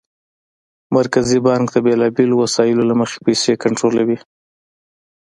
[0.95, 4.17] مرکزي بانک د بېلابېلو وسایلو له مخې پیسې کنټرولوي.